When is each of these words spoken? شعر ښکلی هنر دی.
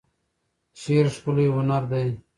شعر 0.81 1.05
ښکلی 1.15 1.47
هنر 1.55 1.83
دی. 1.91 2.07